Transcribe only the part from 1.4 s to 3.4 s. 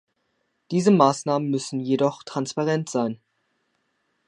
müssen jedoch transparent sein.